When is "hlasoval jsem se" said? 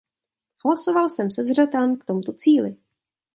0.65-1.43